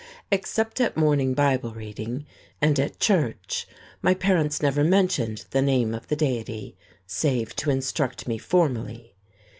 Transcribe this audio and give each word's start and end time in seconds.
Except 0.31 0.81
at 0.81 0.97
morning 0.97 1.35
Bible 1.35 1.75
reading 1.75 2.25
and 2.59 2.79
at 2.79 2.99
church 2.99 3.67
my 4.01 4.15
parents 4.15 4.59
never 4.59 4.83
mentioned 4.83 5.45
the 5.51 5.61
name 5.61 5.93
of 5.93 6.07
the 6.07 6.15
Deity, 6.15 6.75
save 7.05 7.55
to 7.57 7.69
instruct 7.69 8.27
me 8.27 8.39
formally. 8.39 9.13